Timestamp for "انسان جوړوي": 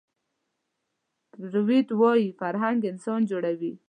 2.91-3.71